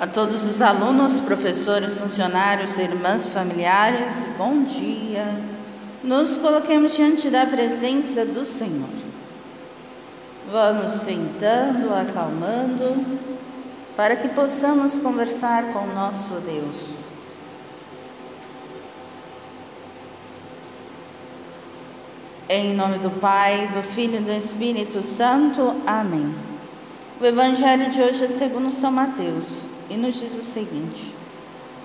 A 0.00 0.06
todos 0.06 0.44
os 0.44 0.62
alunos, 0.62 1.18
professores, 1.18 1.98
funcionários, 1.98 2.78
irmãs, 2.78 3.30
familiares, 3.30 4.14
bom 4.36 4.62
dia. 4.62 5.26
Nos 6.04 6.36
coloquemos 6.36 6.94
diante 6.94 7.28
da 7.28 7.44
presença 7.44 8.24
do 8.24 8.44
Senhor. 8.44 8.88
Vamos 10.52 10.92
sentando, 11.02 11.92
acalmando, 11.92 13.18
para 13.96 14.14
que 14.14 14.28
possamos 14.28 14.96
conversar 14.98 15.72
com 15.72 15.84
nosso 15.88 16.34
Deus. 16.46 16.80
Em 22.48 22.72
nome 22.72 22.98
do 22.98 23.10
Pai, 23.18 23.68
do 23.74 23.82
Filho 23.82 24.18
e 24.18 24.22
do 24.22 24.30
Espírito 24.30 25.02
Santo. 25.02 25.74
Amém. 25.84 26.32
O 27.20 27.26
Evangelho 27.26 27.90
de 27.90 28.00
hoje 28.00 28.26
é 28.26 28.28
segundo 28.28 28.70
São 28.70 28.92
Mateus 28.92 29.66
e 29.90 29.96
nos 29.96 30.20
diz 30.20 30.36
o 30.36 30.42
seguinte: 30.42 31.14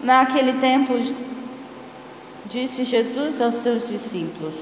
Naquele 0.01 0.53
tempo, 0.53 0.93
disse 2.45 2.83
Jesus 2.83 3.39
aos 3.41 3.55
seus 3.55 3.87
discípulos: 3.87 4.55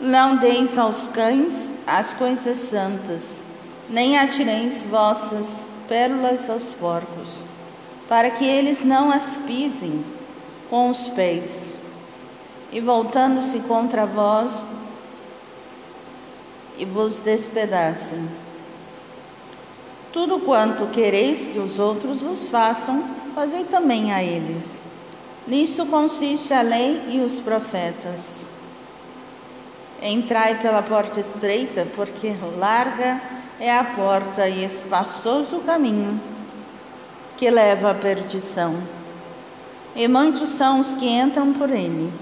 Não 0.00 0.36
deis 0.36 0.76
aos 0.76 1.06
cães 1.08 1.70
as 1.86 2.12
coisas 2.12 2.58
santas, 2.58 3.44
nem 3.88 4.18
atireis 4.18 4.84
vossas 4.84 5.66
pérolas 5.88 6.50
aos 6.50 6.72
porcos, 6.72 7.38
para 8.08 8.30
que 8.30 8.44
eles 8.44 8.84
não 8.84 9.10
as 9.10 9.36
pisem 9.38 10.04
com 10.68 10.90
os 10.90 11.08
pés, 11.08 11.78
e 12.72 12.80
voltando-se 12.80 13.60
contra 13.60 14.04
vós, 14.04 14.66
e 16.76 16.84
vos 16.84 17.18
despedacem. 17.20 18.45
Tudo 20.12 20.38
quanto 20.38 20.86
quereis 20.86 21.48
que 21.48 21.58
os 21.58 21.78
outros 21.78 22.22
vos 22.22 22.48
façam, 22.48 23.04
fazei 23.34 23.64
também 23.64 24.12
a 24.12 24.22
eles. 24.22 24.82
Nisto 25.46 25.86
consiste 25.86 26.52
a 26.52 26.62
lei 26.62 27.02
e 27.10 27.20
os 27.20 27.38
profetas. 27.38 28.50
Entrai 30.02 30.58
pela 30.60 30.82
porta 30.82 31.20
estreita, 31.20 31.86
porque 31.94 32.34
larga 32.58 33.20
é 33.60 33.76
a 33.76 33.84
porta 33.84 34.48
e 34.48 34.64
espaçoso 34.64 35.56
o 35.56 35.62
caminho 35.62 36.20
que 37.36 37.50
leva 37.50 37.90
à 37.90 37.94
perdição. 37.94 38.82
E 39.94 40.06
muitos 40.08 40.50
são 40.50 40.80
os 40.80 40.94
que 40.94 41.08
entram 41.08 41.52
por 41.52 41.70
ele. 41.70 42.12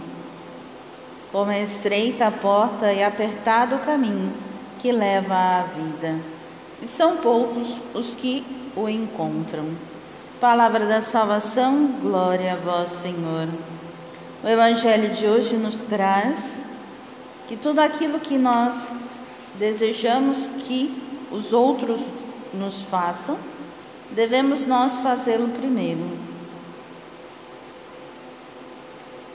Como 1.31 1.51
é 1.51 1.63
estreita 1.63 2.27
a 2.27 2.31
porta 2.31 2.93
e 2.93 3.03
apertado 3.03 3.77
o 3.77 3.81
caminho 3.81 4.33
que 4.79 4.93
leva 4.93 5.35
à 5.35 5.63
vida 5.63 6.34
e 6.83 6.89
são 6.89 7.19
poucos 7.19 7.83
os 7.95 8.15
que 8.15 8.45
o 8.77 8.89
encontram. 8.89 9.69
Palavra 10.41 10.87
da 10.87 11.01
salvação, 11.01 11.87
glória 12.03 12.53
a 12.53 12.57
vós, 12.57 12.91
Senhor. 12.91 13.49
O 14.43 14.49
Evangelho 14.49 15.15
de 15.15 15.27
hoje 15.27 15.57
nos 15.57 15.81
traz 15.81 16.63
que 17.47 17.57
tudo 17.57 17.79
aquilo 17.79 18.21
que 18.21 18.37
nós 18.37 18.91
desejamos 19.59 20.49
que 20.67 21.03
os 21.31 21.53
outros 21.53 22.01
nos 22.53 22.83
façam, 22.83 23.39
devemos 24.11 24.67
nós 24.67 24.99
fazê-lo 24.99 25.49
primeiro. 25.49 26.19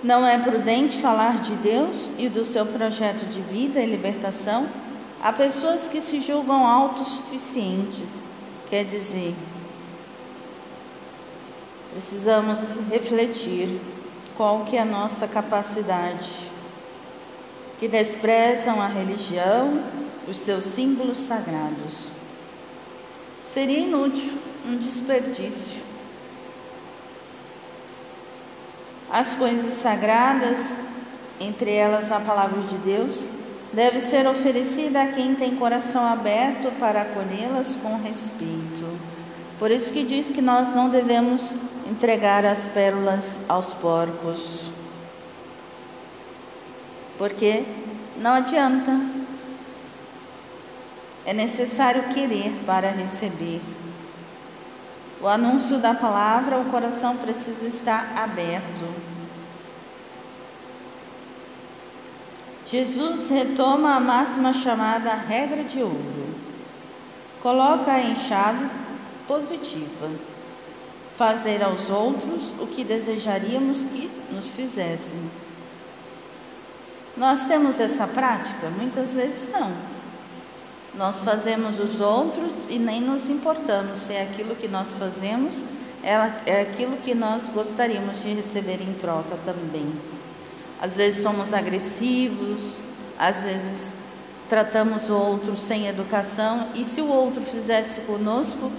Não 0.03 0.25
é 0.25 0.37
prudente 0.37 0.97
falar 0.99 1.41
de 1.41 1.55
Deus 1.55 2.11
e 2.17 2.29
do 2.29 2.45
seu 2.45 2.65
projeto 2.65 3.25
de 3.25 3.41
vida 3.41 3.81
e 3.81 3.85
libertação 3.85 4.67
Há 5.21 5.33
pessoas 5.33 5.89
que 5.89 5.99
se 5.99 6.21
julgam 6.21 6.65
autossuficientes, 6.65 8.23
quer 8.69 8.85
dizer, 8.85 9.35
precisamos 11.91 12.59
refletir 12.89 13.81
qual 14.37 14.63
que 14.63 14.77
é 14.77 14.81
a 14.81 14.85
nossa 14.85 15.27
capacidade, 15.27 16.29
que 17.77 17.89
desprezam 17.89 18.81
a 18.81 18.87
religião, 18.87 19.83
os 20.25 20.37
seus 20.37 20.63
símbolos 20.63 21.17
sagrados. 21.17 22.13
Seria 23.41 23.79
inútil, 23.79 24.37
um 24.65 24.77
desperdício. 24.77 25.81
As 29.11 29.35
coisas 29.35 29.73
sagradas, 29.73 30.59
entre 31.41 31.73
elas 31.73 32.09
a 32.09 32.21
palavra 32.21 32.61
de 32.61 32.77
Deus, 32.77 33.27
deve 33.73 33.99
ser 33.99 34.27
oferecida 34.27 35.03
a 35.03 35.07
quem 35.07 35.35
tem 35.35 35.55
coração 35.55 36.05
aberto 36.05 36.71
para 36.79 37.01
acolhê-las 37.01 37.75
com 37.75 37.97
respeito. 37.97 38.99
Por 39.57 39.71
isso 39.71 39.91
que 39.91 40.03
diz 40.03 40.31
que 40.31 40.41
nós 40.41 40.73
não 40.73 40.89
devemos 40.89 41.53
entregar 41.89 42.45
as 42.45 42.67
pérolas 42.67 43.39
aos 43.47 43.73
porcos. 43.73 44.71
Porque 47.17 47.65
não 48.17 48.35
adianta. 48.35 48.91
É 51.25 51.33
necessário 51.33 52.03
querer 52.09 52.53
para 52.65 52.89
receber. 52.89 53.61
O 55.21 55.27
anúncio 55.27 55.77
da 55.77 55.93
palavra, 55.93 56.57
o 56.57 56.65
coração 56.65 57.17
precisa 57.17 57.67
estar 57.67 58.13
aberto. 58.15 59.08
Jesus 62.69 63.29
retoma 63.29 63.95
a 63.95 63.99
máxima 63.99 64.53
chamada 64.53 65.13
regra 65.13 65.63
de 65.63 65.81
ouro. 65.81 66.35
Coloca 67.41 67.99
em 67.99 68.15
chave 68.15 68.69
positiva. 69.27 70.09
Fazer 71.15 71.63
aos 71.63 71.89
outros 71.89 72.53
o 72.59 72.67
que 72.67 72.83
desejaríamos 72.83 73.83
que 73.83 74.09
nos 74.31 74.49
fizessem. 74.49 75.19
Nós 77.17 77.45
temos 77.45 77.79
essa 77.79 78.07
prática? 78.07 78.69
Muitas 78.69 79.13
vezes 79.13 79.51
não. 79.51 79.71
Nós 80.95 81.21
fazemos 81.21 81.79
os 81.79 81.99
outros 81.99 82.67
e 82.69 82.77
nem 82.77 83.01
nos 83.01 83.29
importamos 83.29 83.99
se 83.99 84.13
é 84.13 84.23
aquilo 84.23 84.55
que 84.55 84.67
nós 84.67 84.93
fazemos 84.93 85.55
é 86.01 86.61
aquilo 86.61 86.97
que 86.97 87.13
nós 87.13 87.43
gostaríamos 87.49 88.21
de 88.21 88.33
receber 88.33 88.81
em 88.81 88.93
troca 88.93 89.37
também. 89.45 89.91
Às 90.81 90.95
vezes 90.95 91.21
somos 91.21 91.53
agressivos, 91.53 92.77
às 93.17 93.41
vezes 93.41 93.93
tratamos 94.47 95.09
o 95.09 95.13
outro 95.13 95.55
sem 95.57 95.87
educação, 95.87 96.69
e 96.73 96.83
se 96.83 97.01
o 97.01 97.07
outro 97.07 97.41
fizesse 97.41 98.01
conosco, 98.01 98.71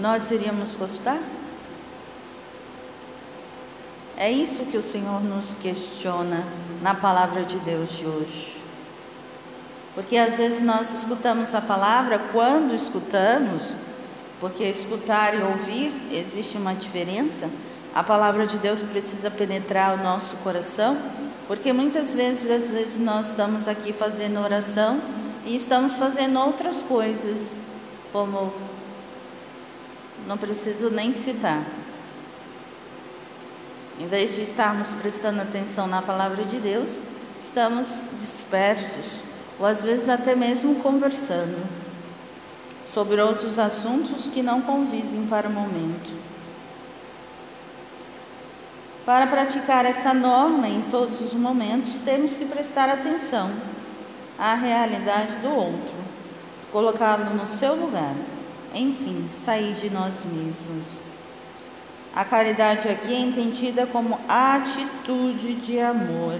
nós 0.00 0.30
iríamos 0.30 0.74
gostar? 0.74 1.18
É 4.16 4.30
isso 4.30 4.64
que 4.64 4.76
o 4.76 4.82
Senhor 4.82 5.22
nos 5.22 5.54
questiona 5.54 6.44
na 6.82 6.94
palavra 6.94 7.44
de 7.44 7.58
Deus 7.58 7.90
de 7.90 8.06
hoje. 8.06 8.56
Porque 9.94 10.16
às 10.16 10.36
vezes 10.36 10.62
nós 10.62 10.90
escutamos 10.90 11.54
a 11.54 11.60
palavra, 11.60 12.20
quando 12.32 12.74
escutamos, 12.74 13.68
porque 14.40 14.64
escutar 14.64 15.34
e 15.34 15.42
ouvir 15.42 15.92
existe 16.12 16.56
uma 16.56 16.74
diferença, 16.74 17.50
a 17.98 18.02
palavra 18.04 18.46
de 18.46 18.58
Deus 18.58 18.80
precisa 18.80 19.28
penetrar 19.28 19.98
o 19.98 20.00
nosso 20.00 20.36
coração 20.36 20.96
porque 21.48 21.72
muitas 21.72 22.12
vezes, 22.12 22.48
às 22.48 22.70
vezes 22.70 22.96
nós 22.96 23.30
estamos 23.30 23.66
aqui 23.66 23.92
fazendo 23.92 24.38
oração 24.38 25.00
e 25.44 25.56
estamos 25.56 25.96
fazendo 25.96 26.38
outras 26.38 26.80
coisas, 26.80 27.56
como 28.12 28.52
não 30.28 30.38
preciso 30.38 30.90
nem 30.90 31.10
citar. 31.10 31.66
Em 33.98 34.06
vez 34.06 34.36
de 34.36 34.42
estarmos 34.42 34.90
prestando 34.90 35.42
atenção 35.42 35.88
na 35.88 36.00
palavra 36.00 36.44
de 36.44 36.60
Deus, 36.60 37.00
estamos 37.40 38.00
dispersos, 38.16 39.24
ou 39.58 39.66
às 39.66 39.82
vezes 39.82 40.08
até 40.08 40.36
mesmo 40.36 40.76
conversando 40.76 41.66
sobre 42.94 43.20
outros 43.20 43.58
assuntos 43.58 44.28
que 44.28 44.40
não 44.40 44.62
condizem 44.62 45.26
para 45.26 45.48
o 45.48 45.52
momento. 45.52 46.37
Para 49.08 49.26
praticar 49.26 49.86
essa 49.86 50.12
norma 50.12 50.68
em 50.68 50.82
todos 50.82 51.18
os 51.22 51.32
momentos, 51.32 51.98
temos 52.00 52.36
que 52.36 52.44
prestar 52.44 52.90
atenção 52.90 53.50
à 54.38 54.52
realidade 54.52 55.36
do 55.36 55.48
outro, 55.48 55.94
colocá-lo 56.70 57.34
no 57.34 57.46
seu 57.46 57.74
lugar, 57.74 58.14
enfim, 58.74 59.26
sair 59.42 59.72
de 59.76 59.88
nós 59.88 60.26
mesmos. 60.26 60.88
A 62.14 62.22
caridade 62.22 62.86
aqui 62.86 63.14
é 63.14 63.20
entendida 63.20 63.86
como 63.86 64.20
atitude 64.28 65.54
de 65.54 65.80
amor, 65.80 66.38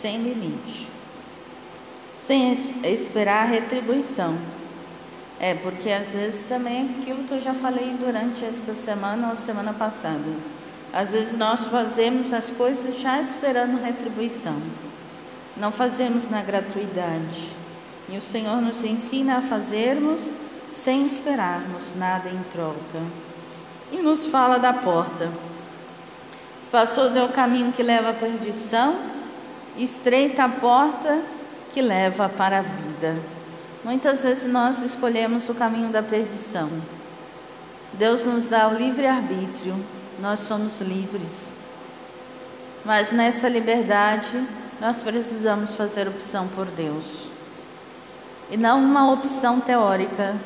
sem 0.00 0.20
limite, 0.20 0.88
sem 2.26 2.58
esperar 2.82 3.46
retribuição. 3.46 4.36
É, 5.38 5.54
porque 5.54 5.92
às 5.92 6.10
vezes 6.10 6.44
também 6.48 6.76
é 6.76 7.00
aquilo 7.00 7.22
que 7.22 7.34
eu 7.34 7.40
já 7.40 7.54
falei 7.54 7.94
durante 7.94 8.44
esta 8.44 8.74
semana 8.74 9.30
ou 9.30 9.36
semana 9.36 9.72
passada 9.72 10.24
às 10.92 11.10
vezes 11.10 11.36
nós 11.36 11.64
fazemos 11.64 12.32
as 12.32 12.50
coisas 12.50 12.98
já 12.98 13.20
esperando 13.20 13.82
retribuição. 13.82 14.56
Não 15.56 15.70
fazemos 15.70 16.30
na 16.30 16.42
gratuidade. 16.42 17.56
E 18.08 18.16
o 18.16 18.22
Senhor 18.22 18.60
nos 18.62 18.82
ensina 18.82 19.38
a 19.38 19.42
fazermos 19.42 20.30
sem 20.70 21.06
esperarmos 21.06 21.94
nada 21.96 22.28
em 22.28 22.42
troca. 22.50 23.28
e 23.90 24.02
nos 24.02 24.26
fala 24.26 24.58
da 24.58 24.70
porta. 24.70 25.32
Espaçoso 26.54 27.16
é 27.16 27.24
o 27.24 27.30
caminho 27.30 27.72
que 27.72 27.82
leva 27.82 28.10
à 28.10 28.12
perdição, 28.12 28.98
estreita 29.78 30.44
a 30.44 30.48
porta 30.48 31.22
que 31.72 31.80
leva 31.80 32.28
para 32.28 32.58
a 32.58 32.62
vida. 32.62 33.18
Muitas 33.82 34.24
vezes 34.24 34.44
nós 34.44 34.82
escolhemos 34.82 35.48
o 35.48 35.54
caminho 35.54 35.88
da 35.88 36.02
perdição. 36.02 36.68
Deus 37.94 38.26
nos 38.26 38.44
dá 38.44 38.68
o 38.68 38.74
livre 38.74 39.06
arbítrio, 39.06 39.74
nós 40.18 40.40
somos 40.40 40.80
livres. 40.80 41.56
Mas 42.84 43.12
nessa 43.12 43.48
liberdade, 43.48 44.46
nós 44.80 45.02
precisamos 45.02 45.74
fazer 45.74 46.08
opção 46.08 46.48
por 46.48 46.66
Deus. 46.66 47.28
E 48.50 48.56
não 48.56 48.82
uma 48.82 49.10
opção 49.12 49.60
teórica, 49.60 50.36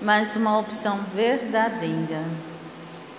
mas 0.00 0.34
uma 0.36 0.58
opção 0.58 1.00
verdadeira. 1.14 2.24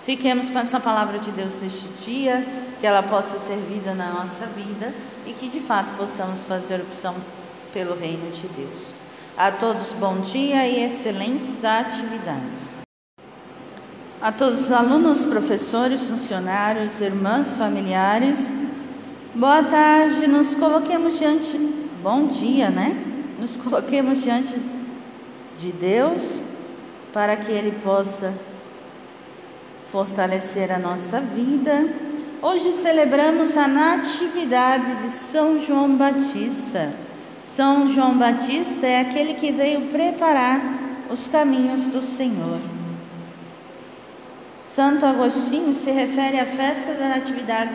Fiquemos 0.02 0.50
com 0.50 0.58
essa 0.58 0.78
palavra 0.78 1.18
de 1.18 1.30
Deus 1.30 1.54
neste 1.60 1.86
dia, 2.04 2.44
que 2.78 2.86
ela 2.86 3.02
possa 3.02 3.38
ser 3.40 3.56
vida 3.56 3.94
na 3.94 4.12
nossa 4.12 4.44
vida 4.46 4.92
e 5.24 5.32
que 5.32 5.48
de 5.48 5.60
fato 5.60 5.94
possamos 5.94 6.44
fazer 6.44 6.80
opção 6.80 7.14
pelo 7.72 7.98
reino 7.98 8.30
de 8.30 8.46
Deus. 8.48 8.92
A 9.36 9.50
todos 9.50 9.92
bom 9.92 10.20
dia 10.20 10.66
e 10.68 10.84
excelentes 10.84 11.64
atividades. 11.64 12.83
A 14.24 14.32
todos 14.32 14.58
os 14.58 14.72
alunos, 14.72 15.22
professores, 15.22 16.08
funcionários, 16.08 16.98
irmãs, 16.98 17.58
familiares, 17.58 18.50
boa 19.34 19.62
tarde. 19.62 20.26
Nos 20.26 20.54
coloquemos 20.54 21.18
diante, 21.18 21.58
bom 22.02 22.28
dia, 22.28 22.70
né? 22.70 22.96
Nos 23.38 23.54
coloquemos 23.58 24.22
diante 24.22 24.58
de 25.58 25.72
Deus 25.72 26.40
para 27.12 27.36
que 27.36 27.52
Ele 27.52 27.72
possa 27.82 28.32
fortalecer 29.92 30.72
a 30.72 30.78
nossa 30.78 31.20
vida. 31.20 31.86
Hoje 32.40 32.72
celebramos 32.72 33.54
a 33.58 33.68
Natividade 33.68 35.02
de 35.02 35.10
São 35.10 35.58
João 35.58 35.96
Batista. 35.96 36.94
São 37.54 37.90
João 37.90 38.16
Batista 38.16 38.86
é 38.86 39.00
aquele 39.02 39.34
que 39.34 39.52
veio 39.52 39.82
preparar 39.88 40.62
os 41.10 41.26
caminhos 41.26 41.82
do 41.88 42.02
Senhor. 42.02 42.83
Santo 44.74 45.06
Agostinho 45.06 45.72
se 45.72 45.88
refere 45.92 46.40
à 46.40 46.44
festa 46.44 46.94
da 46.94 47.10
Natividade 47.10 47.74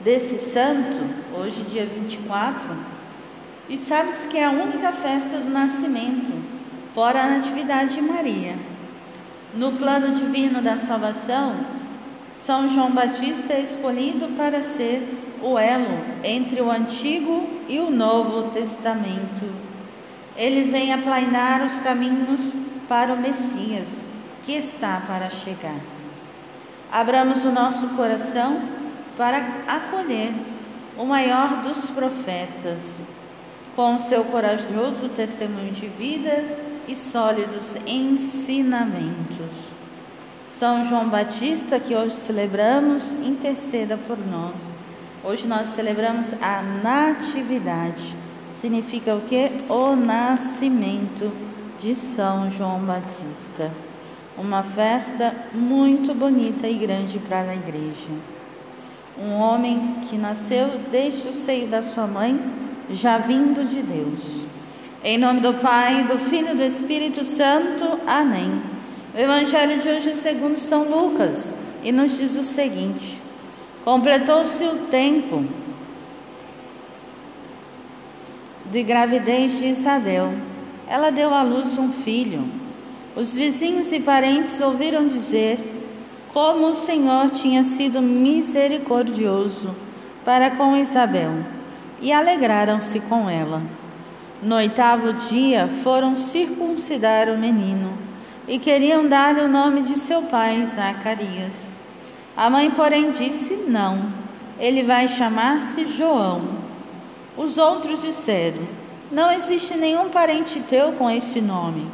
desse 0.00 0.36
santo, 0.50 0.98
hoje 1.32 1.62
dia 1.62 1.86
24, 1.86 2.66
e 3.68 3.78
sabe-se 3.78 4.26
que 4.26 4.36
é 4.36 4.46
a 4.46 4.50
única 4.50 4.90
festa 4.90 5.38
do 5.38 5.48
nascimento, 5.48 6.32
fora 6.92 7.22
a 7.22 7.28
Natividade 7.28 7.94
de 7.94 8.02
Maria. 8.02 8.56
No 9.54 9.70
plano 9.70 10.12
divino 10.12 10.60
da 10.60 10.76
salvação, 10.76 11.54
São 12.34 12.68
João 12.68 12.90
Batista 12.90 13.52
é 13.52 13.60
escolhido 13.60 14.34
para 14.36 14.60
ser 14.60 15.08
o 15.40 15.56
elo 15.56 16.04
entre 16.24 16.60
o 16.60 16.68
Antigo 16.68 17.48
e 17.68 17.78
o 17.78 17.92
Novo 17.92 18.50
Testamento. 18.50 19.48
Ele 20.36 20.68
vem 20.68 20.92
aplainar 20.92 21.64
os 21.64 21.78
caminhos 21.78 22.40
para 22.88 23.14
o 23.14 23.20
Messias, 23.20 24.03
que 24.44 24.52
está 24.52 25.02
para 25.06 25.30
chegar. 25.30 25.80
Abramos 26.92 27.44
o 27.44 27.50
nosso 27.50 27.88
coração 27.88 28.60
para 29.16 29.38
acolher 29.66 30.32
o 30.96 31.04
maior 31.04 31.62
dos 31.62 31.90
profetas, 31.90 33.04
com 33.74 33.98
seu 33.98 34.24
corajoso 34.24 35.08
testemunho 35.08 35.72
de 35.72 35.88
vida 35.88 36.44
e 36.86 36.94
sólidos 36.94 37.74
ensinamentos. 37.86 39.74
São 40.46 40.84
João 40.84 41.08
Batista, 41.08 41.80
que 41.80 41.96
hoje 41.96 42.14
celebramos, 42.14 43.14
interceda 43.14 43.96
por 43.96 44.16
nós. 44.16 44.60
Hoje 45.24 45.48
nós 45.48 45.68
celebramos 45.68 46.28
a 46.40 46.62
Natividade. 46.62 48.14
Significa 48.52 49.16
o 49.16 49.20
que? 49.22 49.50
O 49.68 49.96
nascimento 49.96 51.32
de 51.80 51.94
São 51.94 52.50
João 52.50 52.78
Batista. 52.80 53.72
Uma 54.36 54.64
festa 54.64 55.32
muito 55.52 56.12
bonita 56.12 56.66
e 56.66 56.74
grande 56.74 57.20
para 57.20 57.52
a 57.52 57.54
igreja. 57.54 58.10
Um 59.16 59.34
homem 59.34 59.80
que 60.08 60.16
nasceu 60.16 60.70
desde 60.90 61.28
o 61.28 61.32
seio 61.32 61.68
da 61.68 61.82
sua 61.82 62.06
mãe, 62.06 62.40
já 62.90 63.16
vindo 63.18 63.64
de 63.64 63.80
Deus. 63.80 64.44
Em 65.04 65.18
nome 65.18 65.40
do 65.40 65.54
Pai, 65.54 66.02
do 66.04 66.18
Filho 66.18 66.50
e 66.52 66.56
do 66.56 66.64
Espírito 66.64 67.24
Santo. 67.24 68.00
Amém. 68.06 68.60
O 69.14 69.18
Evangelho 69.18 69.80
de 69.80 69.88
hoje 69.88 70.10
é 70.10 70.14
segundo 70.14 70.56
São 70.56 70.82
Lucas 70.82 71.54
e 71.84 71.92
nos 71.92 72.18
diz 72.18 72.36
o 72.36 72.42
seguinte: 72.42 73.22
Completou-se 73.84 74.64
o 74.64 74.86
tempo 74.86 75.44
de 78.68 78.82
gravidez 78.82 79.58
de 79.58 79.66
Isabel. 79.66 80.34
Ela 80.88 81.10
deu 81.10 81.32
à 81.32 81.42
luz 81.42 81.78
um 81.78 81.92
filho. 81.92 82.63
Os 83.16 83.32
vizinhos 83.32 83.92
e 83.92 84.00
parentes 84.00 84.60
ouviram 84.60 85.06
dizer 85.06 85.58
como 86.32 86.66
o 86.66 86.74
Senhor 86.74 87.30
tinha 87.30 87.62
sido 87.62 88.02
misericordioso 88.02 89.72
para 90.24 90.50
com 90.50 90.76
Isabel 90.76 91.30
e 92.00 92.12
alegraram-se 92.12 92.98
com 92.98 93.30
ela. 93.30 93.62
No 94.42 94.56
oitavo 94.56 95.12
dia 95.28 95.68
foram 95.84 96.16
circuncidar 96.16 97.28
o 97.28 97.38
menino 97.38 97.96
e 98.48 98.58
queriam 98.58 99.06
dar-lhe 99.06 99.42
o 99.42 99.48
nome 99.48 99.82
de 99.82 99.96
seu 99.96 100.22
pai, 100.22 100.66
Zacarias. 100.66 101.72
A 102.36 102.50
mãe, 102.50 102.68
porém, 102.72 103.12
disse: 103.12 103.54
Não, 103.68 104.12
ele 104.58 104.82
vai 104.82 105.06
chamar-se 105.06 105.86
João. 105.86 106.42
Os 107.36 107.58
outros 107.58 108.02
disseram: 108.02 108.66
Não 109.10 109.30
existe 109.30 109.76
nenhum 109.76 110.08
parente 110.08 110.58
teu 110.68 110.92
com 110.92 111.08
esse 111.08 111.40
nome. 111.40 111.86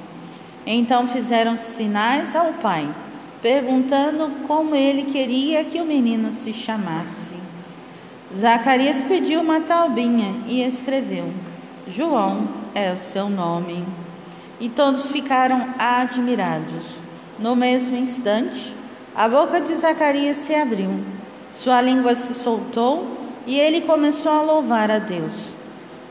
Então 0.66 1.08
fizeram 1.08 1.56
sinais 1.56 2.36
ao 2.36 2.52
pai, 2.54 2.88
perguntando 3.40 4.30
como 4.46 4.74
ele 4.74 5.04
queria 5.04 5.64
que 5.64 5.80
o 5.80 5.84
menino 5.84 6.30
se 6.30 6.52
chamasse. 6.52 7.34
Zacarias 8.36 9.02
pediu 9.02 9.40
uma 9.40 9.60
taubinha 9.60 10.34
e 10.46 10.62
escreveu: 10.62 11.32
João 11.88 12.48
é 12.74 12.92
o 12.92 12.96
seu 12.96 13.28
nome. 13.28 13.84
E 14.60 14.68
todos 14.68 15.06
ficaram 15.06 15.74
admirados. 15.78 16.84
No 17.38 17.56
mesmo 17.56 17.96
instante, 17.96 18.76
a 19.16 19.28
boca 19.28 19.60
de 19.60 19.74
Zacarias 19.74 20.36
se 20.36 20.54
abriu, 20.54 21.00
sua 21.52 21.80
língua 21.80 22.14
se 22.14 22.34
soltou 22.34 23.18
e 23.46 23.58
ele 23.58 23.80
começou 23.80 24.30
a 24.30 24.42
louvar 24.42 24.90
a 24.90 24.98
Deus. 24.98 25.54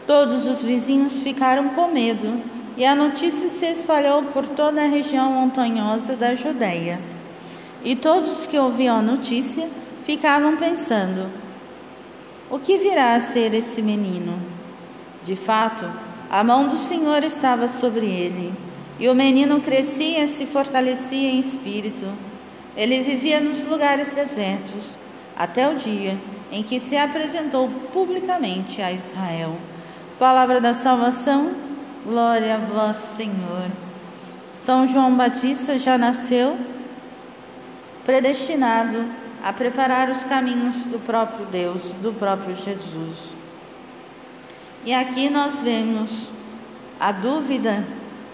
Todos 0.07 0.45
os 0.47 0.63
vizinhos 0.63 1.19
ficaram 1.19 1.69
com 1.69 1.87
medo 1.89 2.41
e 2.79 2.85
a 2.85 2.95
notícia 2.95 3.49
se 3.49 3.65
espalhou 3.65 4.23
por 4.23 4.47
toda 4.47 4.81
a 4.81 4.87
região 4.87 5.29
montanhosa 5.33 6.15
da 6.15 6.33
Judéia. 6.33 6.97
E 7.83 7.93
todos 7.93 8.45
que 8.45 8.57
ouviam 8.57 8.97
a 8.97 9.01
notícia 9.01 9.69
ficavam 10.03 10.55
pensando: 10.55 11.29
o 12.49 12.57
que 12.57 12.77
virá 12.77 13.15
a 13.15 13.19
ser 13.19 13.53
esse 13.53 13.81
menino? 13.81 14.39
De 15.25 15.35
fato, 15.35 15.91
a 16.29 16.41
mão 16.41 16.69
do 16.69 16.77
Senhor 16.77 17.21
estava 17.25 17.67
sobre 17.67 18.05
ele, 18.05 18.53
e 18.97 19.09
o 19.09 19.13
menino 19.13 19.59
crescia 19.59 20.23
e 20.23 20.27
se 20.29 20.45
fortalecia 20.45 21.29
em 21.31 21.39
espírito. 21.39 22.07
Ele 22.77 23.01
vivia 23.01 23.41
nos 23.41 23.61
lugares 23.65 24.13
desertos, 24.13 24.95
até 25.35 25.67
o 25.67 25.75
dia 25.75 26.17
em 26.49 26.63
que 26.63 26.79
se 26.79 26.95
apresentou 26.95 27.69
publicamente 27.91 28.81
a 28.81 28.89
Israel. 28.89 29.57
Palavra 30.17 30.61
da 30.61 30.73
salvação, 30.73 31.68
glória 32.05 32.55
a 32.55 32.57
vós, 32.57 32.97
Senhor. 32.97 33.69
São 34.59 34.87
João 34.87 35.15
Batista 35.15 35.77
já 35.77 35.97
nasceu 35.97 36.57
predestinado 38.05 39.05
a 39.43 39.53
preparar 39.53 40.09
os 40.09 40.23
caminhos 40.23 40.85
do 40.85 40.99
próprio 40.99 41.45
Deus, 41.45 41.93
do 42.01 42.11
próprio 42.11 42.55
Jesus. 42.55 43.35
E 44.85 44.93
aqui 44.93 45.29
nós 45.29 45.59
vemos 45.59 46.29
a 46.99 47.11
dúvida 47.11 47.85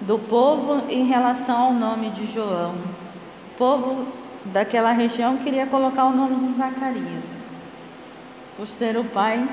do 0.01 0.17
povo 0.17 0.83
em 0.89 1.05
relação 1.05 1.57
ao 1.57 1.73
nome 1.73 2.09
de 2.11 2.25
João. 2.31 2.73
O 2.73 3.57
povo 3.57 4.07
daquela 4.45 4.91
região 4.91 5.37
queria 5.37 5.65
colocar 5.65 6.05
o 6.05 6.15
nome 6.15 6.47
de 6.47 6.57
Zacarias, 6.57 7.23
por 8.57 8.67
ser 8.67 8.97
o 8.97 9.03
pai 9.03 9.47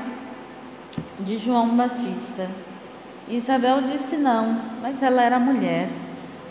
de 1.20 1.38
João 1.38 1.68
Batista. 1.70 2.48
Isabel 3.28 3.82
disse 3.82 4.16
não, 4.16 4.60
mas 4.80 5.02
ela 5.02 5.22
era 5.22 5.38
mulher. 5.38 5.88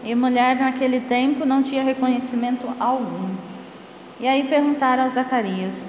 E 0.03 0.15
mulher 0.15 0.55
naquele 0.55 1.01
tempo 1.01 1.45
não 1.45 1.61
tinha 1.61 1.83
reconhecimento 1.83 2.67
algum. 2.79 3.29
E 4.19 4.27
aí 4.27 4.43
perguntaram 4.43 5.03
a 5.03 5.09
Zacarias. 5.09 5.85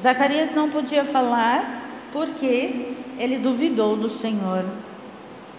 Zacarias 0.00 0.54
não 0.54 0.68
podia 0.70 1.04
falar 1.04 1.82
porque 2.12 2.94
ele 3.18 3.38
duvidou 3.38 3.96
do 3.96 4.08
Senhor 4.08 4.64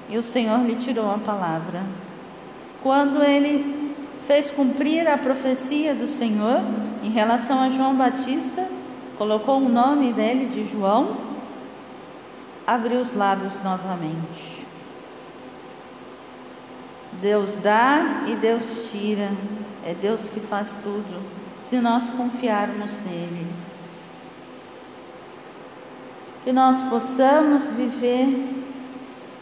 e 0.10 0.18
o 0.18 0.24
Senhor 0.24 0.66
lhe 0.66 0.76
tirou 0.76 1.10
a 1.10 1.18
palavra. 1.18 1.82
Quando 2.82 3.24
ele 3.24 3.96
fez 4.28 4.52
cumprir 4.52 5.08
a 5.08 5.18
profecia 5.18 5.94
do 5.96 6.08
Senhor 6.08 6.62
em 7.02 7.10
relação 7.10 7.62
a 7.62 7.70
João 7.70 7.96
Batista, 7.96 8.68
colocou 9.18 9.58
o 9.58 9.70
nome 9.70 10.12
dele 10.14 10.46
de 10.48 10.70
João, 10.72 11.18
abriu 12.66 13.02
os 13.02 13.14
lábios 13.14 13.54
novamente. 13.64 14.63
Deus 17.22 17.56
dá 17.56 18.24
e 18.28 18.36
Deus 18.36 18.64
tira, 18.92 19.32
é 19.86 19.94
Deus 19.94 20.30
que 20.30 20.40
faz 20.40 20.76
tudo, 20.84 21.22
se 21.62 21.80
nós 21.80 22.10
confiarmos 22.10 23.00
nele. 23.00 23.48
Que 26.44 26.52
nós 26.52 26.78
possamos 26.90 27.70
viver 27.70 28.64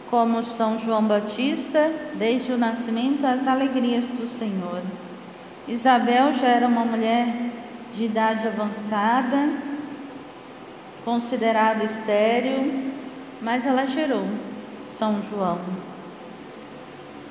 como 0.08 0.42
São 0.42 0.78
João 0.78 1.04
Batista, 1.04 1.92
desde 2.14 2.52
o 2.52 2.58
nascimento, 2.58 3.26
as 3.26 3.48
alegrias 3.48 4.06
do 4.06 4.26
Senhor. 4.26 4.82
Isabel 5.66 6.32
já 6.34 6.48
era 6.48 6.66
uma 6.66 6.84
mulher 6.84 7.50
de 7.94 8.04
idade 8.04 8.46
avançada, 8.46 9.50
considerada 11.04 11.84
estéril, 11.84 12.92
mas 13.40 13.64
ela 13.66 13.86
gerou 13.86 14.26
São 14.98 15.22
João. 15.22 15.58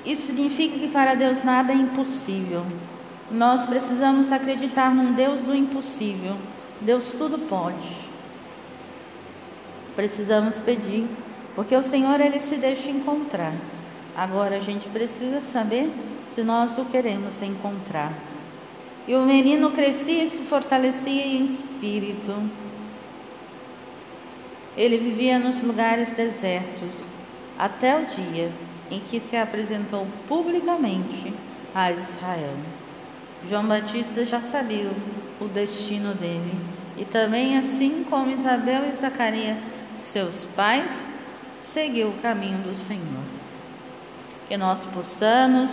Isso 0.05 0.27
significa 0.27 0.79
que 0.79 0.87
para 0.87 1.13
Deus 1.13 1.43
nada 1.43 1.71
é 1.71 1.75
impossível. 1.75 2.65
Nós 3.29 3.65
precisamos 3.65 4.31
acreditar 4.31 4.93
num 4.93 5.13
Deus 5.13 5.41
do 5.41 5.55
impossível. 5.55 6.35
Deus 6.81 7.13
tudo 7.13 7.37
pode. 7.37 8.09
Precisamos 9.95 10.59
pedir 10.59 11.07
porque 11.55 11.75
o 11.75 11.83
Senhor 11.83 12.19
ele 12.19 12.39
se 12.39 12.55
deixa 12.55 12.89
encontrar. 12.89 13.53
Agora 14.15 14.57
a 14.57 14.59
gente 14.59 14.89
precisa 14.89 15.39
saber 15.39 15.91
se 16.27 16.41
nós 16.41 16.77
o 16.77 16.85
queremos 16.85 17.41
encontrar. 17.41 18.11
E 19.07 19.15
o 19.15 19.25
menino 19.25 19.71
crescia 19.71 20.23
e 20.23 20.29
se 20.29 20.39
fortalecia 20.39 21.25
em 21.25 21.45
espírito. 21.45 22.33
Ele 24.75 24.97
vivia 24.97 25.37
nos 25.37 25.61
lugares 25.61 26.11
desertos, 26.11 26.89
até 27.59 27.97
o 27.97 28.05
dia 28.05 28.51
em 28.91 28.99
que 28.99 29.19
se 29.19 29.37
apresentou 29.37 30.05
publicamente 30.27 31.33
a 31.73 31.91
Israel. 31.91 32.55
João 33.49 33.65
Batista 33.65 34.23
já 34.25 34.41
sabia 34.41 34.91
o 35.39 35.45
destino 35.45 36.13
dele, 36.13 36.53
e 36.97 37.05
também, 37.05 37.57
assim 37.57 38.05
como 38.07 38.29
Isabel 38.29 38.83
e 38.91 38.95
Zacarias, 38.95 39.57
seus 39.95 40.45
pais, 40.55 41.07
seguir 41.57 42.05
o 42.05 42.13
caminho 42.21 42.59
do 42.59 42.75
Senhor. 42.75 43.23
Que 44.47 44.57
nós 44.57 44.85
possamos 44.85 45.71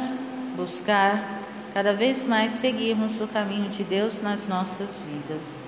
buscar 0.57 1.43
cada 1.75 1.93
vez 1.93 2.25
mais 2.25 2.53
seguirmos 2.53 3.21
o 3.21 3.27
caminho 3.27 3.69
de 3.69 3.85
Deus 3.85 4.23
nas 4.23 4.49
nossas 4.49 5.05
vidas. 5.05 5.63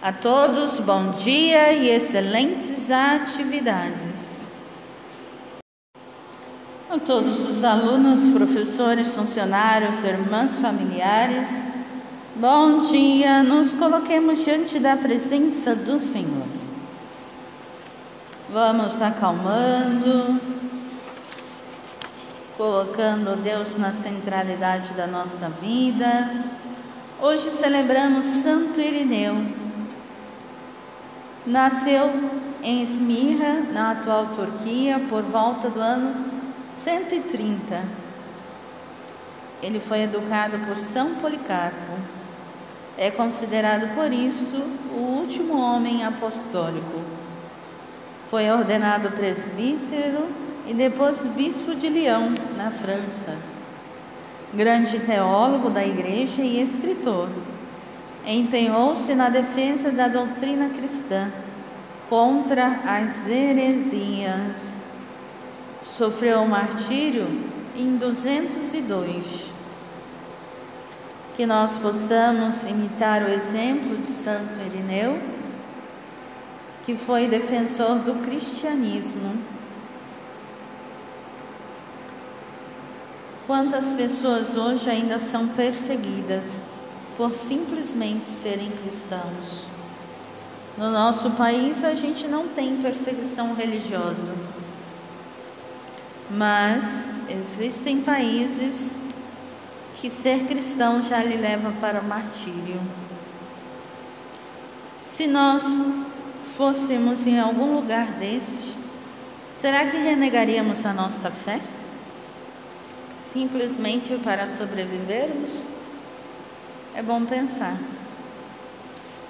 A 0.00 0.12
todos, 0.12 0.78
bom 0.80 1.10
dia 1.12 1.72
e 1.72 1.90
excelentes 1.90 2.90
atividades. 2.90 4.23
A 6.94 6.98
todos 7.00 7.40
os 7.48 7.64
alunos, 7.64 8.28
professores, 8.28 9.16
funcionários, 9.16 10.04
irmãs, 10.04 10.56
familiares, 10.58 11.60
bom 12.36 12.82
dia. 12.82 13.42
Nos 13.42 13.74
coloquemos 13.74 14.44
diante 14.44 14.78
da 14.78 14.96
presença 14.96 15.74
do 15.74 15.98
Senhor. 15.98 16.46
Vamos 18.48 19.02
acalmando, 19.02 20.40
colocando 22.56 23.42
Deus 23.42 23.76
na 23.76 23.92
centralidade 23.92 24.92
da 24.92 25.08
nossa 25.08 25.48
vida. 25.48 26.30
Hoje 27.20 27.50
celebramos 27.50 28.24
Santo 28.24 28.80
Irineu. 28.80 29.44
Nasceu 31.44 32.08
em 32.62 32.82
Esmirra, 32.82 33.64
na 33.72 33.90
atual 33.90 34.26
Turquia, 34.26 35.00
por 35.10 35.22
volta 35.22 35.68
do 35.68 35.80
ano 35.80 36.33
130. 36.82 37.82
Ele 39.62 39.80
foi 39.80 40.02
educado 40.02 40.58
por 40.60 40.76
São 40.76 41.14
Policarpo. 41.14 41.94
É 42.98 43.10
considerado 43.10 43.94
por 43.94 44.12
isso 44.12 44.56
o 44.92 45.20
último 45.20 45.58
homem 45.58 46.04
apostólico. 46.04 47.00
Foi 48.30 48.50
ordenado 48.50 49.10
presbítero 49.12 50.28
e 50.66 50.74
depois 50.74 51.18
bispo 51.36 51.74
de 51.74 51.88
Lyon, 51.88 52.34
na 52.56 52.70
França. 52.70 53.36
Grande 54.52 54.98
teólogo 55.00 55.70
da 55.70 55.84
igreja 55.84 56.42
e 56.42 56.62
escritor. 56.62 57.28
Empenhou-se 58.26 59.14
na 59.14 59.28
defesa 59.28 59.90
da 59.90 60.08
doutrina 60.08 60.68
cristã 60.70 61.30
contra 62.08 62.80
as 62.86 63.26
heresias. 63.26 64.73
Sofreu 65.96 66.42
o 66.42 66.48
martírio 66.48 67.26
em 67.76 67.96
202. 67.96 69.52
Que 71.36 71.46
nós 71.46 71.76
possamos 71.78 72.62
imitar 72.64 73.22
o 73.22 73.28
exemplo 73.28 73.96
de 73.98 74.06
Santo 74.06 74.60
Irineu 74.60 75.34
que 76.84 76.96
foi 76.96 77.26
defensor 77.26 77.96
do 78.00 78.22
cristianismo. 78.22 79.38
Quantas 83.46 83.92
pessoas 83.92 84.54
hoje 84.54 84.88
ainda 84.88 85.18
são 85.18 85.48
perseguidas 85.48 86.44
por 87.16 87.32
simplesmente 87.32 88.26
serem 88.26 88.70
cristãos? 88.70 89.66
No 90.76 90.90
nosso 90.90 91.30
país 91.30 91.84
a 91.84 91.94
gente 91.94 92.26
não 92.26 92.48
tem 92.48 92.76
perseguição 92.76 93.54
religiosa, 93.54 94.34
mas 96.36 97.10
existem 97.28 98.00
países 98.00 98.96
que 99.96 100.10
ser 100.10 100.46
cristão 100.46 101.02
já 101.02 101.22
lhe 101.22 101.36
leva 101.36 101.72
para 101.80 102.00
o 102.00 102.04
martírio. 102.04 102.80
Se 104.98 105.26
nós 105.26 105.64
fôssemos 106.42 107.26
em 107.26 107.38
algum 107.38 107.76
lugar 107.76 108.06
deste, 108.12 108.74
será 109.52 109.86
que 109.86 109.96
renegaríamos 109.96 110.84
a 110.84 110.92
nossa 110.92 111.30
fé? 111.30 111.60
Simplesmente 113.16 114.16
para 114.18 114.48
sobrevivermos? 114.48 115.52
É 116.96 117.02
bom 117.02 117.24
pensar. 117.24 117.78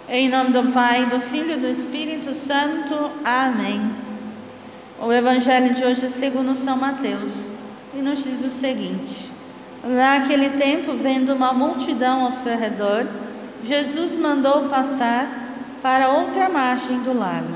Em 0.08 0.28
nome 0.28 0.50
do 0.50 0.73
Pai, 0.73 1.06
do 1.06 1.20
Filho 1.20 1.52
e 1.52 1.56
do 1.56 1.68
Espírito 1.68 2.34
Santo. 2.34 2.94
Amém. 3.25 3.93
O 5.04 5.12
Evangelho 5.12 5.75
de 5.75 5.84
hoje 5.84 6.06
é 6.06 6.08
segundo 6.08 6.54
São 6.54 6.78
Mateus 6.78 7.30
e 7.92 7.99
nos 7.99 8.25
diz 8.25 8.42
o 8.42 8.49
seguinte: 8.49 9.30
Naquele 9.84 10.49
tempo, 10.56 10.94
vendo 10.94 11.34
uma 11.34 11.52
multidão 11.52 12.25
ao 12.25 12.32
seu 12.32 12.56
redor, 12.56 13.06
Jesus 13.62 14.16
mandou 14.16 14.66
passar 14.70 15.28
para 15.82 16.08
outra 16.08 16.49
margem 16.49 17.00
do 17.00 17.12
lago. 17.12 17.54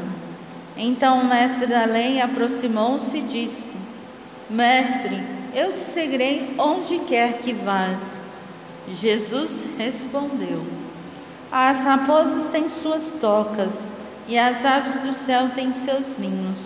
Então 0.77 1.23
o 1.23 1.25
mestre 1.25 1.67
da 1.69 1.87
lei 1.87 2.21
aproximou-se 2.21 3.17
e 3.17 3.23
disse: 3.23 3.79
Mestre, 4.51 5.25
eu 5.55 5.73
te 5.73 5.79
seguirei 5.79 6.55
onde 6.59 6.99
quer 6.99 7.39
que 7.39 7.55
vás. 7.55 8.21
Jesus 8.91 9.67
respondeu: 9.79 10.67
As 11.51 11.83
raposas 11.83 12.45
têm 12.45 12.69
suas 12.69 13.11
tocas 13.23 13.91
e 14.29 14.39
as 14.39 14.63
aves 14.67 15.01
do 15.01 15.15
céu 15.15 15.49
têm 15.55 15.73
seus 15.73 16.19
ninhos, 16.19 16.59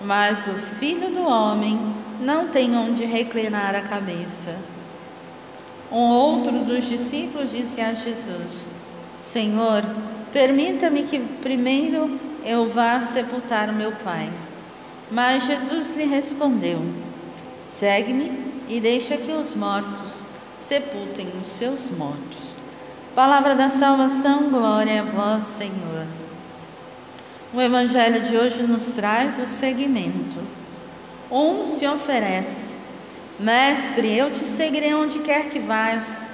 mas 0.00 0.46
o 0.46 0.54
filho 0.54 1.10
do 1.10 1.22
homem 1.22 1.78
não 2.20 2.48
tem 2.48 2.76
onde 2.76 3.04
reclinar 3.04 3.74
a 3.74 3.82
cabeça. 3.82 4.56
Um 5.90 6.10
outro 6.10 6.64
dos 6.64 6.84
discípulos 6.84 7.50
disse 7.50 7.80
a 7.80 7.94
Jesus: 7.94 8.68
Senhor, 9.18 9.82
Permita-me 10.32 11.04
que 11.04 11.18
primeiro 11.18 12.20
eu 12.44 12.68
vá 12.68 13.00
sepultar 13.00 13.72
meu 13.72 13.92
pai. 13.92 14.30
Mas 15.10 15.46
Jesus 15.46 15.96
lhe 15.96 16.04
respondeu: 16.04 16.80
Segue-me 17.70 18.62
e 18.68 18.78
deixa 18.78 19.16
que 19.16 19.32
os 19.32 19.54
mortos 19.54 20.12
sepultem 20.54 21.28
os 21.40 21.46
seus 21.46 21.90
mortos. 21.90 22.48
Palavra 23.14 23.54
da 23.54 23.68
salvação, 23.68 24.50
glória 24.50 25.00
a 25.00 25.04
vós, 25.04 25.44
Senhor. 25.44 26.06
O 27.52 27.60
evangelho 27.60 28.22
de 28.22 28.36
hoje 28.36 28.62
nos 28.62 28.86
traz 28.88 29.38
o 29.38 29.46
seguimento. 29.46 30.38
Um 31.30 31.64
se 31.64 31.86
oferece: 31.86 32.78
Mestre, 33.38 34.16
eu 34.16 34.30
te 34.30 34.44
seguirei 34.44 34.94
onde 34.94 35.18
quer 35.20 35.48
que 35.48 35.58
vás. 35.58 36.30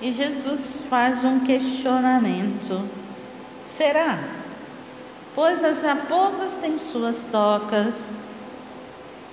E 0.00 0.12
Jesus 0.12 0.82
faz 0.88 1.24
um 1.24 1.40
questionamento 1.40 2.84
será? 3.76 4.18
Pois 5.34 5.62
as 5.62 5.82
raposas 5.82 6.54
têm 6.54 6.78
suas 6.78 7.26
tocas 7.26 8.10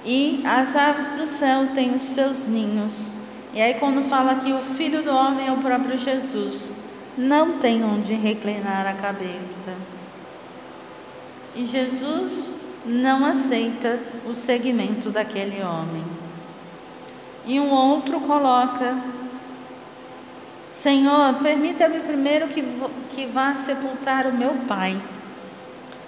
e 0.05 0.43
as 0.45 0.75
aves 0.75 1.09
do 1.11 1.27
céu 1.27 1.67
têm 1.73 1.95
os 1.95 2.01
seus 2.01 2.45
ninhos, 2.45 2.91
E 3.53 3.61
aí, 3.61 3.75
quando 3.75 4.03
fala 4.09 4.41
que 4.43 4.51
o 4.51 4.63
filho 4.63 5.03
do 5.03 5.11
homem 5.11 5.47
é 5.47 5.51
o 5.51 5.57
próprio 5.57 5.95
Jesus, 5.95 6.71
não 7.15 7.59
tem 7.59 7.83
onde 7.83 8.15
reclinar 8.15 8.87
a 8.87 8.93
cabeça. 8.93 9.71
E 11.55 11.65
Jesus 11.65 12.51
não 12.85 13.25
aceita 13.25 13.99
o 14.27 14.33
seguimento 14.33 15.09
daquele 15.09 15.63
homem. 15.63 16.03
E 17.45 17.59
um 17.59 17.71
outro 17.71 18.19
coloca: 18.21 18.97
Senhor, 20.71 21.35
permita-me 21.35 21.99
primeiro 21.99 22.47
que, 22.47 22.63
que 23.09 23.25
vá 23.25 23.55
sepultar 23.55 24.27
o 24.27 24.33
meu 24.33 24.53
pai. 24.67 25.01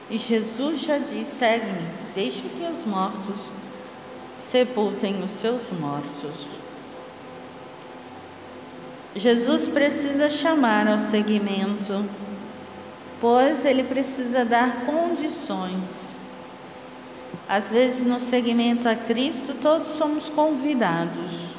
E 0.09 0.17
Jesus 0.17 0.79
já 0.81 0.97
diz: 0.97 1.27
segue-me, 1.27 1.87
deixe 2.13 2.43
que 2.49 2.63
os 2.71 2.85
mortos 2.85 3.51
sepultem 4.39 5.23
os 5.23 5.31
seus 5.41 5.71
mortos. 5.71 6.47
Jesus 9.15 9.67
precisa 9.69 10.29
chamar 10.29 10.87
ao 10.87 10.99
seguimento, 10.99 12.05
pois 13.19 13.65
ele 13.65 13.83
precisa 13.83 14.43
dar 14.43 14.85
condições. 14.85 16.19
Às 17.47 17.69
vezes, 17.69 18.03
no 18.03 18.19
seguimento 18.19 18.87
a 18.87 18.95
Cristo, 18.95 19.53
todos 19.53 19.89
somos 19.89 20.29
convidados, 20.29 21.55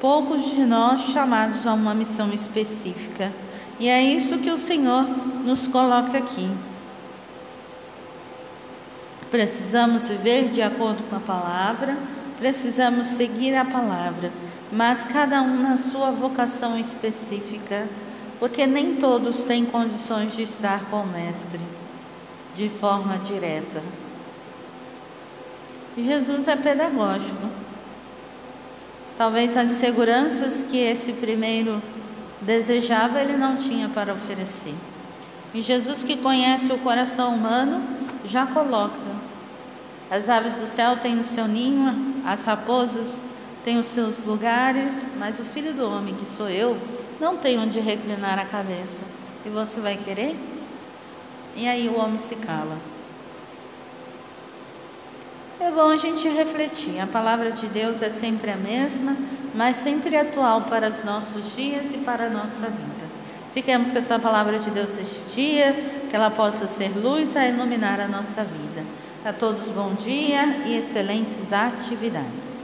poucos 0.00 0.50
de 0.50 0.64
nós 0.64 1.02
chamados 1.12 1.66
a 1.66 1.72
uma 1.72 1.94
missão 1.94 2.32
específica, 2.32 3.32
e 3.78 3.88
é 3.88 4.02
isso 4.02 4.38
que 4.38 4.50
o 4.50 4.58
Senhor 4.58 5.04
nos 5.44 5.66
coloca 5.66 6.18
aqui. 6.18 6.50
Precisamos 9.30 10.08
viver 10.08 10.48
de 10.50 10.62
acordo 10.62 11.02
com 11.08 11.16
a 11.16 11.20
palavra, 11.20 11.96
precisamos 12.38 13.08
seguir 13.08 13.54
a 13.54 13.64
palavra 13.64 14.32
mas 14.70 15.04
cada 15.04 15.42
um 15.42 15.62
na 15.62 15.76
sua 15.76 16.10
vocação 16.10 16.78
específica, 16.78 17.88
porque 18.38 18.66
nem 18.66 18.96
todos 18.96 19.44
têm 19.44 19.64
condições 19.64 20.34
de 20.34 20.42
estar 20.42 20.84
com 20.90 21.02
o 21.02 21.06
Mestre 21.06 21.60
de 22.54 22.68
forma 22.68 23.18
direta. 23.18 23.82
Jesus 25.96 26.46
é 26.48 26.56
pedagógico. 26.56 27.48
Talvez 29.16 29.56
as 29.56 29.70
seguranças 29.72 30.62
que 30.62 30.76
esse 30.76 31.12
primeiro 31.12 31.82
desejava 32.40 33.20
ele 33.20 33.36
não 33.36 33.56
tinha 33.56 33.88
para 33.88 34.12
oferecer. 34.12 34.74
E 35.54 35.62
Jesus, 35.62 36.02
que 36.02 36.18
conhece 36.18 36.70
o 36.70 36.78
coração 36.78 37.34
humano, 37.34 37.82
já 38.26 38.46
coloca. 38.46 38.94
As 40.10 40.28
aves 40.28 40.54
do 40.56 40.66
céu 40.66 40.98
têm 40.98 41.18
o 41.18 41.24
seu 41.24 41.48
ninho, 41.48 42.22
as 42.26 42.44
raposas 42.44 43.22
tem 43.66 43.80
os 43.80 43.86
seus 43.86 44.24
lugares, 44.24 44.94
mas 45.18 45.40
o 45.40 45.44
filho 45.44 45.74
do 45.74 45.84
homem, 45.84 46.14
que 46.14 46.24
sou 46.24 46.48
eu, 46.48 46.78
não 47.20 47.36
tem 47.36 47.58
onde 47.58 47.80
reclinar 47.80 48.38
a 48.38 48.44
cabeça. 48.44 49.04
E 49.44 49.48
você 49.48 49.80
vai 49.80 49.96
querer? 49.96 50.36
E 51.56 51.66
aí 51.66 51.88
o 51.88 51.98
homem 51.98 52.16
se 52.16 52.36
cala. 52.36 52.78
É 55.58 55.68
bom 55.68 55.88
a 55.88 55.96
gente 55.96 56.28
refletir. 56.28 57.00
A 57.00 57.08
palavra 57.08 57.50
de 57.50 57.66
Deus 57.66 58.00
é 58.02 58.08
sempre 58.08 58.52
a 58.52 58.56
mesma, 58.56 59.16
mas 59.52 59.74
sempre 59.74 60.16
atual 60.16 60.60
para 60.60 60.88
os 60.88 61.02
nossos 61.02 61.52
dias 61.56 61.92
e 61.92 61.98
para 61.98 62.26
a 62.26 62.30
nossa 62.30 62.68
vida. 62.68 63.06
Fiquemos 63.52 63.90
com 63.90 63.98
essa 63.98 64.16
palavra 64.16 64.60
de 64.60 64.70
Deus 64.70 64.96
este 64.96 65.34
dia, 65.34 65.72
que 66.08 66.14
ela 66.14 66.30
possa 66.30 66.68
ser 66.68 66.96
luz 66.96 67.36
a 67.36 67.48
iluminar 67.48 67.98
a 67.98 68.06
nossa 68.06 68.44
vida. 68.44 68.84
A 69.24 69.32
todos 69.32 69.68
bom 69.70 69.94
dia 69.94 70.62
e 70.66 70.78
excelentes 70.78 71.52
atividades. 71.52 72.55